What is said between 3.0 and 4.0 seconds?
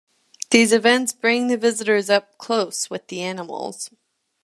the animals.